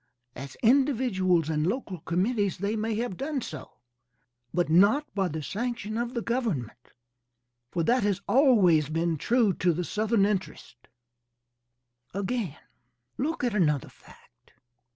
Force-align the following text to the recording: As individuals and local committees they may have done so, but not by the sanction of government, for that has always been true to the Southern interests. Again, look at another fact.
As 0.35 0.55
individuals 0.63 1.47
and 1.47 1.67
local 1.67 1.99
committees 1.99 2.57
they 2.57 2.75
may 2.75 2.95
have 2.95 3.17
done 3.17 3.39
so, 3.39 3.73
but 4.51 4.67
not 4.67 5.05
by 5.13 5.27
the 5.27 5.43
sanction 5.43 5.95
of 5.95 6.25
government, 6.25 6.93
for 7.69 7.83
that 7.83 8.01
has 8.01 8.19
always 8.27 8.89
been 8.89 9.15
true 9.15 9.53
to 9.53 9.71
the 9.73 9.83
Southern 9.85 10.25
interests. 10.25 10.87
Again, 12.15 12.57
look 13.19 13.43
at 13.43 13.53
another 13.53 13.89
fact. 13.89 14.53